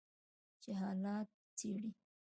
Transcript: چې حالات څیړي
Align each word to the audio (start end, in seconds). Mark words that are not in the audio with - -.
چې 0.61 0.71
حالات 0.81 1.29
څیړي 1.57 1.89